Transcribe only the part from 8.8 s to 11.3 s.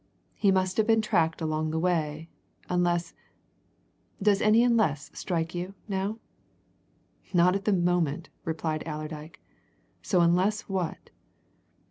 Allerdyke. "So unless what?"